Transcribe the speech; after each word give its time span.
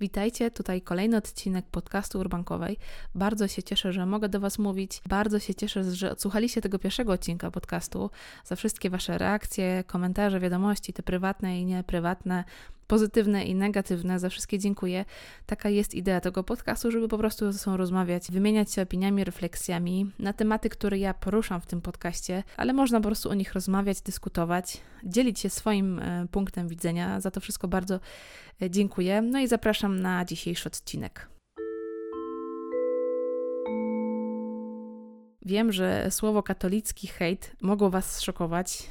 Witajcie, 0.00 0.50
tutaj 0.50 0.82
kolejny 0.82 1.16
odcinek 1.16 1.66
podcastu 1.66 2.18
Urbankowej. 2.18 2.76
Bardzo 3.14 3.48
się 3.48 3.62
cieszę, 3.62 3.92
że 3.92 4.06
mogę 4.06 4.28
do 4.28 4.40
Was 4.40 4.58
mówić. 4.58 5.00
Bardzo 5.08 5.38
się 5.38 5.54
cieszę, 5.54 5.84
że 5.84 6.12
odsłuchaliście 6.12 6.60
tego 6.60 6.78
pierwszego 6.78 7.12
odcinka 7.12 7.50
podcastu. 7.50 8.10
Za 8.44 8.56
wszystkie 8.56 8.90
Wasze 8.90 9.18
reakcje, 9.18 9.84
komentarze, 9.86 10.40
wiadomości, 10.40 10.92
te 10.92 11.02
prywatne 11.02 11.60
i 11.60 11.64
nieprywatne 11.64 12.44
pozytywne 12.90 13.44
i 13.44 13.54
negatywne. 13.54 14.18
Za 14.18 14.28
wszystkie 14.28 14.58
dziękuję. 14.58 15.04
Taka 15.46 15.68
jest 15.68 15.94
idea 15.94 16.20
tego 16.20 16.44
podcastu, 16.44 16.90
żeby 16.90 17.08
po 17.08 17.18
prostu 17.18 17.52
ze 17.52 17.58
sobą 17.58 17.76
rozmawiać, 17.76 18.30
wymieniać 18.30 18.72
się 18.72 18.82
opiniami, 18.82 19.24
refleksjami 19.24 20.10
na 20.18 20.32
tematy, 20.32 20.68
które 20.68 20.98
ja 20.98 21.14
poruszam 21.14 21.60
w 21.60 21.66
tym 21.66 21.80
podcaście, 21.80 22.42
ale 22.56 22.72
można 22.72 23.00
po 23.00 23.06
prostu 23.06 23.30
o 23.30 23.34
nich 23.34 23.52
rozmawiać, 23.52 24.00
dyskutować, 24.00 24.80
dzielić 25.04 25.40
się 25.40 25.50
swoim 25.50 25.98
e, 25.98 26.26
punktem 26.30 26.68
widzenia. 26.68 27.20
Za 27.20 27.30
to 27.30 27.40
wszystko 27.40 27.68
bardzo 27.68 28.00
e, 28.62 28.70
dziękuję. 28.70 29.22
No 29.22 29.40
i 29.40 29.48
zapraszam 29.48 30.00
na 30.00 30.24
dzisiejszy 30.24 30.68
odcinek. 30.68 31.39
Wiem, 35.50 35.72
że 35.72 36.10
słowo 36.10 36.42
katolicki 36.42 37.06
hejt 37.06 37.56
mogło 37.60 37.90
Was 37.90 38.16
zszokować, 38.16 38.82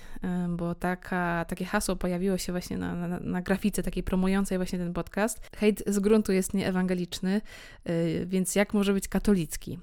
bo 0.50 0.76
taka, 0.76 1.46
takie 1.46 1.66
hasło 1.66 1.96
pojawiło 1.96 2.38
się 2.38 2.52
właśnie 2.52 2.78
na, 2.78 2.96
na, 2.96 3.20
na 3.20 3.42
grafice 3.42 3.84
takiej 3.84 4.04
promującej 4.04 4.58
właśnie 4.58 4.80
ten 4.80 4.94
podcast. 4.94 5.40
Hejt 5.56 5.84
z 5.88 6.00
gruntu 6.00 6.32
jest 6.32 6.54
nieewangeliczny, 6.54 7.42
y, 7.90 8.26
więc 8.26 8.56
jak 8.56 8.74
może 8.74 8.94
być 8.94 9.08
katolicki? 9.08 9.80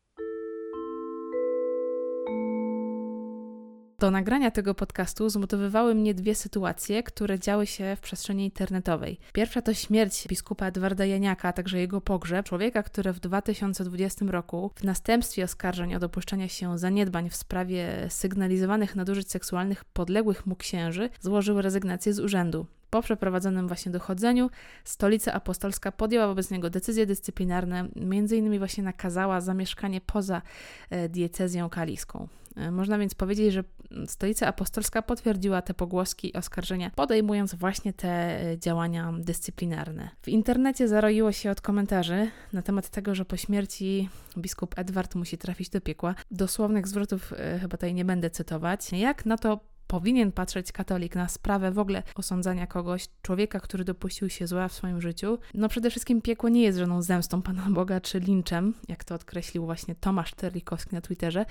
Do 3.99 4.11
nagrania 4.11 4.51
tego 4.51 4.75
podcastu 4.75 5.29
zmotywowały 5.29 5.95
mnie 5.95 6.15
dwie 6.15 6.35
sytuacje, 6.35 7.03
które 7.03 7.39
działy 7.39 7.67
się 7.67 7.97
w 7.97 8.01
przestrzeni 8.01 8.45
internetowej. 8.45 9.19
Pierwsza 9.33 9.63
to 9.63 9.75
śmierć 9.75 10.29
biskupa 10.29 10.67
Edwarda 10.67 11.05
Janiaka, 11.05 11.49
a 11.49 11.53
także 11.53 11.79
jego 11.79 12.01
pogrzeb, 12.01 12.47
człowieka, 12.47 12.83
który 12.83 13.13
w 13.13 13.21
2020 13.21 14.25
roku 14.29 14.71
w 14.75 14.85
następstwie 14.85 15.45
oskarżeń 15.45 15.95
o 15.95 15.99
dopuszczenie 15.99 16.49
się 16.49 16.79
zaniedbań 16.79 17.31
w 17.31 17.37
sprawie 17.37 18.07
sygnalizowanych 18.09 18.97
nadużyć 18.97 19.31
seksualnych 19.31 19.85
podległych 19.85 20.47
mu 20.47 20.57
księży 20.57 21.11
złożył 21.21 21.63
rezygnację 21.63 22.13
z 22.13 22.21
urzędu. 22.21 22.67
Po 22.91 23.03
przeprowadzonym 23.03 23.69
właśnie 23.69 23.93
dochodzeniu 23.93 24.51
Stolica 24.85 25.33
Apostolska 25.33 25.93
podjęła 25.93 26.27
wobec 26.27 26.51
niego 26.51 26.71
decyzje 26.71 27.07
dyscyplinarne, 27.07 27.89
między 27.97 28.37
innymi 28.37 28.59
właśnie 28.59 28.85
nakazała 28.85 29.41
zamieszkanie 29.41 30.01
poza 30.01 30.43
e, 30.91 31.09
diecezją 31.09 31.71
kaliską. 31.71 32.29
E, 32.57 32.71
można 32.71 32.99
więc 32.99 33.15
powiedzieć, 33.15 33.53
że 33.53 33.65
Stolica 34.07 34.47
Apostolska 34.47 35.03
potwierdziła 35.03 35.63
te 35.63 35.75
pogłoski 35.75 36.29
i 36.29 36.33
oskarżenia, 36.35 36.91
podejmując 36.95 37.55
właśnie 37.55 37.93
te 37.93 38.41
e, 38.41 38.59
działania 38.59 39.13
dyscyplinarne. 39.19 40.11
W 40.23 40.29
internecie 40.29 40.89
zaroiło 40.89 41.33
się 41.33 41.51
od 41.51 41.61
komentarzy 41.61 42.31
na 42.53 42.63
temat 42.63 42.89
tego, 42.91 43.15
że 43.15 43.25
po 43.25 43.37
śmierci 43.37 44.09
biskup 44.39 44.79
Edward 44.79 45.15
musi 45.15 45.39
trafić 45.39 45.69
do 45.69 45.81
piekła. 45.81 46.15
Dosłownych 46.31 46.89
zwrotów 46.89 47.33
chyba 47.61 47.77
tutaj 47.77 47.95
nie 47.95 48.05
będę 48.05 48.31
cytować. 48.31 48.93
Jak 48.93 49.27
na 49.27 49.39
to 49.39 49.61
powinien 49.87 50.33
patrzeć 50.33 50.73
katolik 50.73 51.15
na 51.15 51.29
sprawę 51.29 51.71
w 51.71 51.79
ogóle 51.79 52.03
osądzania 52.15 52.67
kogoś, 52.67 53.09
człowieka, 53.23 53.61
który 53.61 53.85
dopuścił 53.85 54.31
się 54.31 54.47
zła 54.47 54.69
w 54.69 54.73
swoim 54.73 55.01
życiu. 55.01 55.39
No 55.55 55.69
przede 55.69 55.91
wszystkim 55.91 56.23
piekło 56.23 56.49
nie 56.49 56.63
jest 56.63 56.79
żadną 56.79 57.03
zemstą 57.03 57.43
Pana 57.43 57.71
Boga 57.71 58.01
czy 58.01 58.21
linczem, 58.21 58.75
jak 58.89 59.05
to 59.05 59.15
odkreślił 59.15 59.65
właśnie 59.65 59.95
Tomasz 59.95 60.35
Terlikowski 60.35 60.95
na 60.95 61.01
Twitterze, 61.01 61.47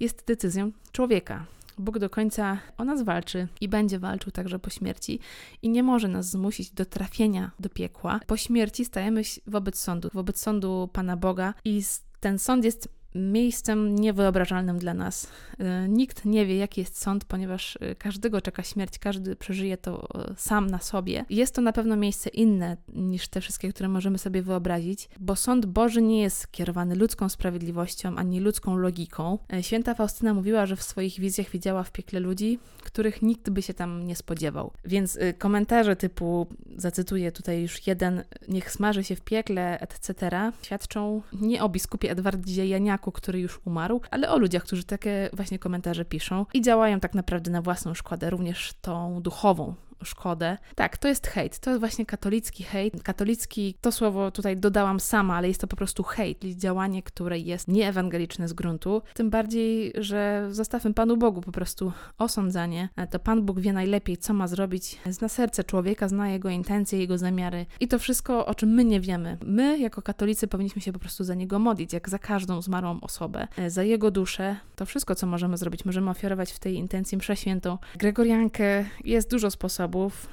jest 0.00 0.26
decyzją 0.26 0.72
człowieka. 0.92 1.46
Bóg 1.78 1.98
do 1.98 2.10
końca 2.10 2.58
o 2.78 2.84
nas 2.84 3.02
walczy 3.02 3.48
i 3.60 3.68
będzie 3.68 3.98
walczył 3.98 4.32
także 4.32 4.58
po 4.58 4.70
śmierci 4.70 5.20
i 5.62 5.68
nie 5.68 5.82
może 5.82 6.08
nas 6.08 6.30
zmusić 6.30 6.70
do 6.70 6.84
trafienia 6.84 7.50
do 7.60 7.68
piekła. 7.68 8.20
Po 8.26 8.36
śmierci 8.36 8.84
stajemy 8.84 9.22
wobec 9.46 9.78
sądu, 9.78 10.08
wobec 10.14 10.40
sądu 10.40 10.88
Pana 10.92 11.16
Boga 11.16 11.54
i 11.64 11.82
ten 12.20 12.38
sąd 12.38 12.64
jest 12.64 12.88
miejscem 13.14 13.94
niewyobrażalnym 13.94 14.78
dla 14.78 14.94
nas. 14.94 15.28
E, 15.58 15.88
nikt 15.88 16.24
nie 16.24 16.46
wie, 16.46 16.56
jaki 16.56 16.80
jest 16.80 17.02
sąd, 17.02 17.24
ponieważ 17.24 17.78
e, 17.80 17.94
każdego 17.94 18.40
czeka 18.40 18.62
śmierć, 18.62 18.98
każdy 18.98 19.36
przeżyje 19.36 19.76
to 19.76 20.08
sam 20.36 20.66
na 20.66 20.78
sobie. 20.78 21.24
Jest 21.30 21.54
to 21.54 21.62
na 21.62 21.72
pewno 21.72 21.96
miejsce 21.96 22.30
inne 22.30 22.76
niż 22.88 23.28
te 23.28 23.40
wszystkie, 23.40 23.72
które 23.72 23.88
możemy 23.88 24.18
sobie 24.18 24.42
wyobrazić, 24.42 25.08
bo 25.20 25.36
sąd 25.36 25.66
Boży 25.66 26.02
nie 26.02 26.22
jest 26.22 26.52
kierowany 26.52 26.94
ludzką 26.94 27.28
sprawiedliwością 27.28 28.16
ani 28.16 28.40
ludzką 28.40 28.76
logiką. 28.76 29.38
Święta 29.60 29.94
Faustyna 29.94 30.34
mówiła, 30.34 30.66
że 30.66 30.76
w 30.76 30.82
swoich 30.82 31.20
wizjach 31.20 31.50
widziała 31.50 31.82
w 31.82 31.92
piekle 31.92 32.20
ludzi, 32.20 32.58
których 32.82 33.22
nikt 33.22 33.50
by 33.50 33.62
się 33.62 33.74
tam 33.74 34.06
nie 34.06 34.16
spodziewał. 34.16 34.70
Więc 34.84 35.18
komentarze 35.38 35.96
typu, 35.96 36.46
zacytuję 36.76 37.32
tutaj 37.32 37.62
już 37.62 37.86
jeden, 37.86 38.24
niech 38.48 38.70
smaży 38.70 39.04
się 39.04 39.16
w 39.16 39.20
piekle, 39.20 39.80
etc., 39.80 40.30
świadczą 40.62 41.22
nie 41.32 41.62
o 41.62 41.68
biskupie 41.68 42.10
Edwardzie 42.10 42.66
Janiaku, 42.66 43.03
który 43.12 43.40
już 43.40 43.60
umarł, 43.64 44.00
ale 44.10 44.30
o 44.30 44.38
ludziach, 44.38 44.62
którzy 44.62 44.84
takie 44.84 45.30
właśnie 45.32 45.58
komentarze 45.58 46.04
piszą 46.04 46.46
i 46.54 46.62
działają 46.62 47.00
tak 47.00 47.14
naprawdę 47.14 47.50
na 47.50 47.62
własną 47.62 47.94
szkodę, 47.94 48.30
również 48.30 48.72
tą 48.80 49.22
duchową, 49.22 49.74
szkodę. 50.04 50.58
Tak, 50.74 50.98
to 50.98 51.08
jest 51.08 51.26
hejt. 51.26 51.58
To 51.58 51.70
jest 51.70 51.80
właśnie 51.80 52.06
katolicki 52.06 52.64
hejt. 52.64 53.02
Katolicki, 53.02 53.74
to 53.80 53.92
słowo 53.92 54.30
tutaj 54.30 54.56
dodałam 54.56 55.00
sama, 55.00 55.36
ale 55.36 55.48
jest 55.48 55.60
to 55.60 55.66
po 55.66 55.76
prostu 55.76 56.02
hejt, 56.02 56.38
czyli 56.38 56.56
działanie, 56.56 57.02
które 57.02 57.38
jest 57.38 57.68
nieewangeliczne 57.68 58.48
z 58.48 58.52
gruntu. 58.52 59.02
Tym 59.14 59.30
bardziej, 59.30 59.92
że 59.94 60.48
zostawmy 60.50 60.94
Panu 60.94 61.16
Bogu 61.16 61.40
po 61.40 61.52
prostu 61.52 61.92
osądzanie. 62.18 62.88
To 63.10 63.18
Pan 63.18 63.42
Bóg 63.42 63.60
wie 63.60 63.72
najlepiej, 63.72 64.16
co 64.16 64.34
ma 64.34 64.48
zrobić. 64.48 64.98
Zna 65.10 65.28
serce 65.28 65.64
człowieka, 65.64 66.08
zna 66.08 66.28
jego 66.28 66.48
intencje, 66.48 66.98
jego 66.98 67.18
zamiary 67.18 67.66
i 67.80 67.88
to 67.88 67.98
wszystko, 67.98 68.46
o 68.46 68.54
czym 68.54 68.68
my 68.68 68.84
nie 68.84 69.00
wiemy. 69.00 69.38
My, 69.44 69.78
jako 69.78 70.02
katolicy, 70.02 70.48
powinniśmy 70.48 70.82
się 70.82 70.92
po 70.92 70.98
prostu 70.98 71.24
za 71.24 71.34
niego 71.34 71.58
modlić, 71.58 71.92
jak 71.92 72.08
za 72.08 72.18
każdą 72.18 72.62
zmarłą 72.62 73.00
osobę, 73.00 73.48
za 73.68 73.82
jego 73.82 74.10
duszę. 74.10 74.56
To 74.76 74.86
wszystko, 74.86 75.14
co 75.14 75.26
możemy 75.26 75.56
zrobić, 75.56 75.84
możemy 75.84 76.10
ofiarować 76.10 76.52
w 76.52 76.58
tej 76.58 76.74
intencji 76.74 77.18
mszę 77.18 77.36
świętą. 77.36 77.78
Gregoriankę 77.96 78.84
jest 79.04 79.30
dużo 79.30 79.50
sposobów 79.50 79.93
sposobów. 79.94 80.28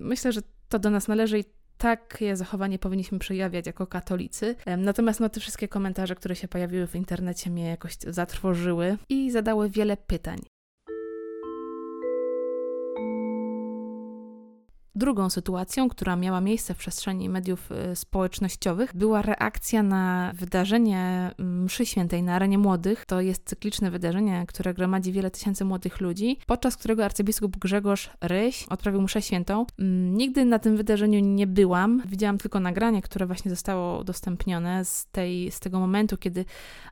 Myślę, 0.00 0.32
że 0.32 0.40
to 0.68 0.78
do 0.78 0.90
nas 0.90 1.08
należy 1.08 1.38
i 1.38 1.44
takie 1.78 2.36
zachowanie 2.36 2.78
powinniśmy 2.78 3.18
przejawiać 3.18 3.66
jako 3.66 3.86
katolicy. 3.86 4.56
Natomiast 4.78 5.20
no, 5.20 5.28
te 5.28 5.40
wszystkie 5.40 5.68
komentarze, 5.68 6.14
które 6.14 6.36
się 6.36 6.48
pojawiły 6.48 6.86
w 6.86 6.94
internecie, 6.94 7.50
mnie 7.50 7.68
jakoś 7.68 7.96
zatrwożyły 8.06 8.98
i 9.08 9.30
zadały 9.30 9.70
wiele 9.70 9.96
pytań. 9.96 10.38
Drugą 14.94 15.30
sytuacją, 15.30 15.88
która 15.88 16.16
miała 16.16 16.40
miejsce 16.40 16.74
w 16.74 16.76
przestrzeni 16.76 17.28
mediów 17.28 17.72
y, 17.92 17.96
społecznościowych, 17.96 18.96
była 18.96 19.22
reakcja 19.22 19.82
na 19.82 20.32
wydarzenie 20.34 21.30
mm, 21.38 21.64
Mszy 21.64 21.86
Świętej 21.86 22.22
na 22.22 22.34
arenie 22.34 22.58
młodych. 22.58 23.06
To 23.06 23.20
jest 23.20 23.48
cykliczne 23.48 23.90
wydarzenie, 23.90 24.44
które 24.48 24.74
gromadzi 24.74 25.12
wiele 25.12 25.30
tysięcy 25.30 25.64
młodych 25.64 26.00
ludzi, 26.00 26.38
podczas 26.46 26.76
którego 26.76 27.04
arcybiskup 27.04 27.56
Grzegorz 27.56 28.10
Ryś 28.20 28.66
odprawił 28.68 29.02
Mszę 29.02 29.22
Świętą. 29.22 29.66
Mm, 29.78 30.16
nigdy 30.16 30.44
na 30.44 30.58
tym 30.58 30.76
wydarzeniu 30.76 31.20
nie 31.20 31.46
byłam. 31.46 32.02
Widziałam 32.06 32.38
tylko 32.38 32.60
nagranie, 32.60 33.02
które 33.02 33.26
właśnie 33.26 33.50
zostało 33.50 34.00
udostępnione 34.00 34.84
z, 34.84 35.06
tej, 35.06 35.50
z 35.50 35.60
tego 35.60 35.80
momentu, 35.80 36.16
kiedy 36.16 36.44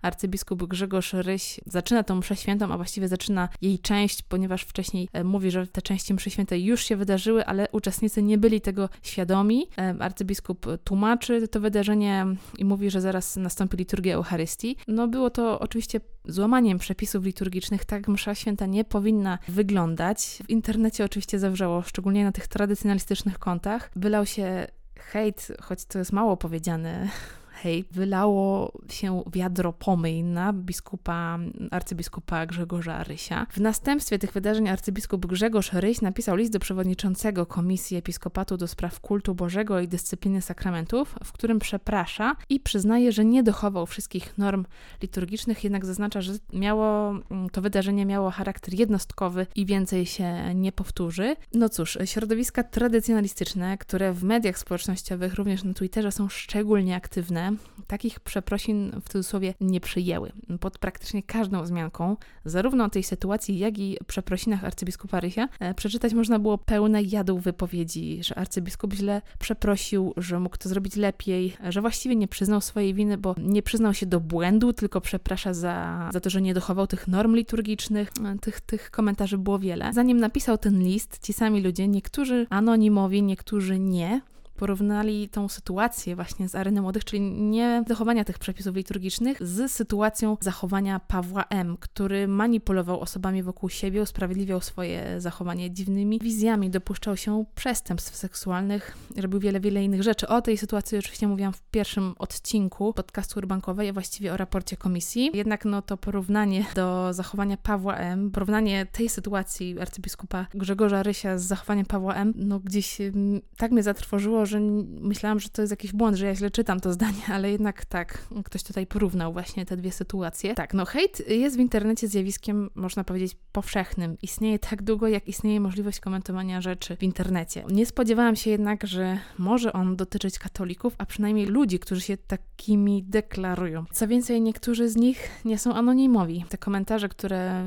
arcybiskup 0.03 0.65
Grzegorz 0.65 1.13
Ryś 1.13 1.61
zaczyna 1.67 2.03
tą 2.03 2.15
Mszę 2.15 2.37
Świętą, 2.37 2.73
a 2.73 2.77
właściwie 2.77 3.09
zaczyna 3.09 3.49
jej 3.63 3.79
część, 3.79 4.23
ponieważ 4.23 4.63
wcześniej 4.63 5.09
e, 5.13 5.25
mówi, 5.25 5.51
że 5.51 5.67
te 5.67 5.83
części 5.83 6.15
Mszy 6.15 6.31
Świętej 6.31 6.65
już 6.65 6.85
się 6.85 6.97
wydarzyły, 6.97 7.47
ale 7.47 7.73
uczestnicy 7.97 8.23
nie 8.23 8.39
byli 8.39 8.61
tego 8.61 8.89
świadomi. 9.03 9.69
Arcybiskup 10.01 10.67
tłumaczy 10.85 11.49
to 11.49 11.61
wydarzenie 11.61 12.27
i 12.59 12.65
mówi, 12.65 12.91
że 12.91 13.01
zaraz 13.01 13.37
nastąpi 13.37 13.77
liturgia 13.77 14.15
Eucharystii. 14.15 14.77
No 14.89 15.09
było 15.09 15.31
to 15.31 15.61
oczywiście 15.61 16.01
złamaniem 16.25 16.79
przepisów 16.79 17.25
liturgicznych, 17.25 17.85
tak 17.85 18.09
msza 18.09 18.35
święta 18.35 18.67
nie 18.67 18.85
powinna 18.85 19.39
wyglądać. 19.49 20.43
W 20.45 20.51
internecie 20.51 21.05
oczywiście 21.05 21.39
zawrzało, 21.39 21.83
szczególnie 21.83 22.25
na 22.25 22.33
tych 22.33 22.49
tradycjonalistycznych 22.49 23.39
kontach. 23.39 23.91
Wylał 23.97 24.27
się 24.27 24.67
hejt, 24.99 25.49
choć 25.63 25.85
to 25.85 25.99
jest 25.99 26.13
mało 26.13 26.37
powiedziane 26.37 27.09
hej, 27.57 27.85
wylało 27.91 28.73
się 28.91 29.23
wiadro 29.33 29.73
pomyj 29.73 30.23
na 30.23 30.53
biskupa, 30.53 31.39
arcybiskupa 31.71 32.47
Grzegorza 32.47 33.05
Rysia. 33.05 33.47
W 33.51 33.61
następstwie 33.61 34.19
tych 34.19 34.33
wydarzeń 34.33 34.69
arcybiskup 34.69 35.27
Grzegorz 35.27 35.73
Ryś 35.73 36.01
napisał 36.01 36.37
list 36.37 36.53
do 36.53 36.59
przewodniczącego 36.59 37.47
Komisji 37.47 37.97
Episkopatu 37.97 38.57
do 38.57 38.69
spraw 38.69 39.01
kultu 39.01 39.35
Bożego 39.35 39.81
i 39.81 39.89
dyscypliny 39.89 40.43
sakramentów, 40.43 41.15
w 41.25 41.33
którym 41.33 41.59
przeprasza 41.59 42.37
i 42.49 42.61
przyznaje, 42.61 43.13
że 43.13 43.25
nie 43.25 43.43
dochował 43.43 43.87
wszystkich 43.87 44.39
norm 44.39 44.65
liturgicznych, 45.03 45.65
jednak 45.65 45.87
zaznacza, 45.87 46.21
że 46.21 46.33
miało, 46.53 47.11
mm, 47.11 47.51
to 47.51 47.63
wydarzenie 47.63 48.07
miało 48.07 48.31
charakter 48.31 48.75
jednostkowy 48.75 49.47
i 49.55 49.67
więcej 49.67 50.07
się 50.07 50.55
nie 50.55 50.73
powtórzy. 50.73 51.37
No 51.55 51.69
cóż, 51.69 51.99
środowiska 52.05 52.63
tradycjonalistyczne, 52.63 53.79
które 53.79 54.13
w 54.13 54.25
mediach 54.25 54.59
społecznościowych, 54.59 55.35
również 55.35 55.65
na 55.65 55.75
Twitterze 55.75 56.13
są 56.13 56.29
szczególnie 56.29 56.97
aktywne, 56.97 57.56
takich 57.87 58.21
przeprosin 58.21 58.93
w 59.05 59.09
cudzysłowie 59.09 59.55
nie 59.61 59.81
przyjęły. 59.81 60.33
Pod 60.61 60.79
praktycznie 60.79 61.23
każdą 61.23 61.63
wzmianką, 61.63 62.17
zarówno 62.45 62.85
o 62.85 62.89
tej 62.89 63.03
sytuacji, 63.03 63.59
jak 63.59 63.79
i 63.79 63.99
przeprosinach 64.07 64.65
arcybiskupa 64.65 65.21
Rysia, 65.21 65.49
e, 65.61 65.75
przeczytać 65.75 66.15
można 66.15 66.39
było 66.39 66.59
pełne 66.59 67.03
jadu 67.03 67.39
wypowiedzi, 67.39 68.19
że 68.23 68.39
arcybiskup 68.39 68.95
źle 68.95 69.23
przeprosił, 69.39 70.15
że 70.17 70.41
mógł 70.41 70.57
to 70.57 70.69
zrobić 70.69 70.97
lepiej, 70.97 71.57
że 71.69 71.81
właściwie 71.81 72.17
nie 72.17 72.29
przyznał 72.29 72.61
swojej 72.61 72.95
winy, 72.95 73.19
bo 73.19 73.35
nie 73.39 73.63
przyznał 73.63 73.95
się 73.95 74.07
do 74.07 74.21
błędu, 74.21 74.73
tylko 74.73 75.01
przeprasza 75.01 75.55
za, 75.55 76.09
za 76.13 76.21
to, 76.21 76.31
że 76.31 76.43
nie 76.43 76.55
dochował 76.55 76.87
tych 76.87 77.09
norm 77.09 77.35
liturgicznych. 77.35 78.13
E, 78.25 78.39
tych, 78.39 78.61
tych 78.61 78.91
komentarzy 78.91 79.39
było 79.39 79.59
wiele. 79.59 79.93
Zanim 79.93 80.21
napisał 80.21 80.59
ten 80.59 80.83
list, 80.83 81.19
ci 81.23 81.33
sami 81.33 81.63
ludzie, 81.63 81.89
niektórzy 81.89 82.47
anonimowi, 82.51 83.23
niektórzy 83.23 83.79
nie, 83.79 84.21
porównali 84.57 85.29
tą 85.29 85.49
sytuację 85.49 86.17
właśnie 86.17 86.49
z 86.49 86.55
areny 86.55 86.83
młodych, 86.83 87.05
czyli 87.05 87.21
nie 87.21 87.85
zachowania 87.89 88.25
tych 88.25 88.39
przepisów 88.39 88.77
liturgicznych, 88.77 89.47
z 89.47 89.73
sytuacją 89.73 90.37
zachowania 90.41 91.01
Pawła 91.01 91.45
M., 91.51 91.77
który 91.81 92.29
manipulował 92.29 93.01
osobami 93.01 93.43
wokół 93.43 93.69
siebie, 93.69 94.03
usprawiedliwiał 94.03 94.61
swoje 94.61 95.21
zachowanie 95.21 95.71
dziwnymi 95.71 96.19
wizjami, 96.19 96.71
dopuszczał 96.71 97.17
się 97.17 97.45
przestępstw 97.55 98.17
seksualnych, 98.17 98.97
robił 99.17 99.41
wiele, 99.41 99.61
wiele 99.61 99.85
innych 99.85 100.03
rzeczy. 100.03 100.29
O 100.29 100.43
tej 100.43 100.59
sytuacji 100.59 100.99
oczywiście 100.99 101.29
mówiłam 101.29 101.53
w 101.53 101.63
pierwszym 101.63 102.15
odcinku 102.19 102.93
podcastu 102.93 103.39
Urbankowej, 103.39 103.89
a 103.89 103.93
właściwie 103.93 104.33
o 104.33 104.37
raporcie 104.37 104.77
komisji. 104.77 105.31
Jednak 105.35 105.65
no 105.65 105.83
to 105.83 105.97
porównanie 105.97 106.65
do 106.75 107.13
zachowania 107.13 107.57
Pawła 107.57 107.97
M., 107.97 108.31
porównanie 108.31 108.87
tej 108.87 109.09
sytuacji 109.09 109.81
arcybiskupa 109.81 110.47
Grzegorza 110.55 111.03
Rysia 111.03 111.39
z 111.39 111.43
zachowaniem 111.43 111.87
Pawła 111.87 112.15
M., 112.15 112.33
no 112.37 112.61
gdzieś 112.61 113.01
mm, 113.01 113.41
tak 113.57 113.73
mnie 113.73 113.83
zatrwożyło, 113.83 114.46
że 114.47 114.61
myślałam, 115.01 115.41
że 115.41 115.49
to 115.49 115.63
jest 115.63 115.73
jakiś 115.73 115.93
błąd, 115.93 116.17
że 116.17 116.27
ja 116.27 116.35
źle 116.35 116.51
czytam 116.51 116.81
to 116.81 116.93
zdanie, 116.93 117.23
ale 117.35 117.51
jednak 117.51 117.85
tak, 117.85 118.29
ktoś 118.45 118.63
tutaj 118.63 118.87
porównał 118.87 119.33
właśnie 119.33 119.67
te 119.67 119.77
dwie 119.77 119.93
sytuacje. 119.93 120.55
Tak, 120.55 120.75
no 120.75 120.85
hejt 120.85 121.29
jest 121.29 121.57
w 121.57 121.61
internecie 121.61 122.09
zjawiskiem, 122.09 122.71
można 122.75 123.05
powiedzieć, 123.05 123.37
powszechnym. 123.53 124.17
Istnieje 124.23 124.59
tak 124.59 124.83
długo, 124.83 125.09
jak 125.09 125.29
istnieje 125.29 125.61
możliwość 125.61 126.01
komentowania 126.01 126.61
rzeczy 126.61 126.97
w 126.97 127.03
internecie. 127.03 127.65
Nie 127.71 127.87
spodziewałam 127.87 128.37
się 128.37 128.51
jednak, 128.51 128.87
że 128.87 129.19
może 129.39 129.73
on 129.73 129.97
dotyczyć 129.97 130.39
katolików, 130.39 130.95
a 130.99 131.07
przynajmniej 131.07 131.47
ludzi, 131.47 131.79
którzy 131.79 132.01
się 132.01 132.17
takimi 132.17 133.03
deklarują. 133.03 133.85
Co 133.93 134.09
więcej, 134.09 134.41
niektórzy 134.41 134.89
z 134.89 134.97
nich 134.97 135.31
nie 135.45 135.59
są 135.59 135.75
anonimowi. 135.75 136.45
Te 136.49 136.59
komentarze, 136.59 137.09
które 137.09 137.65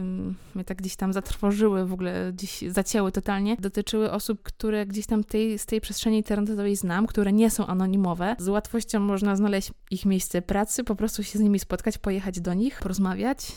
mnie 0.56 0.66
tak 0.66 0.78
gdzieś 0.78 0.96
tam 0.96 1.14
zatrwożyły, 1.14 1.86
w 1.86 1.94
ogóle 1.94 2.32
gdzieś 2.34 2.64
zacięły 2.68 3.12
totalnie, 3.12 3.58
dotyczyły 3.60 4.12
osób, 4.12 4.44
które 4.44 4.86
gdzieś 4.86 5.06
tam 5.06 5.24
tej, 5.24 5.60
z 5.60 5.66
tej 5.66 5.82
przestrzeni 5.82 6.18
internetowej 6.18 6.69
znam, 6.76 7.08
które 7.08 7.34
nie 7.34 7.50
są 7.50 7.68
anonimowe. 7.68 8.36
Z 8.40 8.48
łatwością 8.48 9.00
można 9.00 9.36
znaleźć 9.36 9.72
ich 9.92 10.06
miejsce 10.06 10.42
pracy, 10.42 10.84
po 10.84 10.96
prostu 10.96 11.24
się 11.24 11.40
z 11.40 11.42
nimi 11.42 11.60
spotkać, 11.60 11.98
pojechać 11.98 12.40
do 12.42 12.54
nich, 12.54 12.80
porozmawiać. 12.80 13.52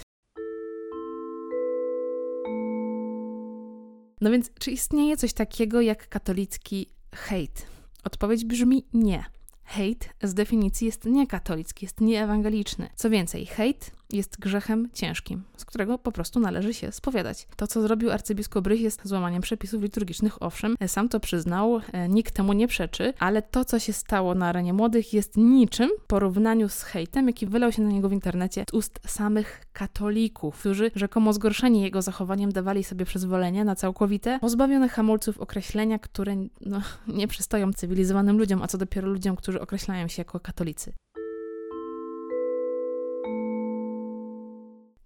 No 4.21 4.31
więc, 4.31 4.51
czy 4.59 4.71
istnieje 4.71 5.17
coś 5.17 5.33
takiego 5.33 5.81
jak 5.81 6.09
katolicki 6.09 6.87
hejt? 7.15 7.67
Odpowiedź 8.05 8.45
brzmi 8.45 8.87
nie. 8.95 9.25
Hejt 9.65 10.09
z 10.23 10.35
definicji 10.35 10.87
jest 10.87 11.05
niekatolicki, 11.05 11.85
jest 11.85 12.01
nieewangeliczny. 12.01 12.89
Co 12.97 13.11
więcej, 13.11 13.47
hejt 13.47 13.91
jest 14.13 14.41
grzechem 14.41 14.89
ciężkim, 14.93 15.43
z 15.57 15.65
którego 15.65 15.99
po 15.99 16.13
prostu 16.13 16.41
należy 16.41 16.75
się 16.75 16.93
spowiadać. 16.93 17.47
To, 17.57 17.67
co 17.67 17.83
zrobił 17.83 18.11
arcybiskup 18.11 18.65
Brych 18.65 18.81
jest 18.81 19.01
złamaniem 19.05 19.43
przepisów 19.43 19.83
liturgicznych, 19.83 20.43
owszem, 20.43 20.77
sam 20.87 21.09
to 21.09 21.21
przyznał, 21.21 21.81
e, 21.93 22.09
nikt 22.09 22.35
temu 22.35 22.53
nie 22.53 22.69
przeczy, 22.69 23.15
ale 23.19 23.43
to, 23.43 23.65
co 23.65 23.79
się 23.79 23.93
stało 23.93 24.35
na 24.35 24.47
arenie 24.47 24.73
młodych 24.73 25.13
jest 25.13 25.37
niczym 25.37 25.91
w 26.01 26.07
porównaniu 26.07 26.69
z 26.69 26.83
hejtem, 26.83 27.27
jaki 27.27 27.47
wylał 27.47 27.73
się 27.73 27.83
na 27.83 27.91
niego 27.91 28.09
w 28.09 28.13
internecie 28.13 28.65
z 28.71 28.75
ust 28.75 29.01
samych 29.07 29.67
katolików, 29.73 30.59
którzy 30.59 30.91
rzekomo 30.95 31.33
zgorszeni 31.33 31.83
jego 31.83 32.03
zachowaniem 32.03 32.53
dawali 32.53 32.85
sobie 32.85 33.05
przyzwolenie 33.05 33.65
na 33.65 33.77
całkowite, 33.77 34.39
pozbawione 34.41 34.89
hamulców 34.89 35.39
określenia, 35.39 35.99
które 35.99 36.37
no, 36.61 36.83
nie 37.19 37.29
przystoją 37.29 37.73
cywilizowanym 37.73 38.39
ludziom, 38.39 38.63
a 38.63 38.67
co 38.67 38.79
dopiero 38.79 39.09
ludziom, 39.09 39.37
którzy 39.37 39.61
określają 39.61 40.09
się 40.09 40.21
jako 40.21 40.41
katolicy. 40.41 40.93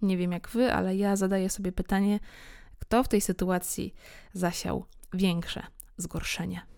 Nie 0.07 0.17
wiem 0.17 0.33
jak 0.33 0.49
wy, 0.49 0.73
ale 0.73 0.97
ja 0.97 1.17
zadaję 1.17 1.51
sobie 1.51 1.73
pytanie, 1.73 2.21
kto 2.79 3.05
w 3.05 3.09
tej 3.09 3.21
sytuacji 3.21 3.95
zasiał 4.33 4.85
większe 5.13 5.63
zgorszenie. 5.97 6.67